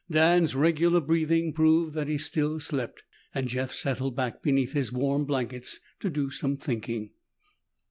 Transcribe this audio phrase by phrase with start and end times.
[0.09, 3.03] Dan's regular breathing proved that he still slept,
[3.35, 7.11] and Jeff settled back beneath his warm blankets to do some thinking.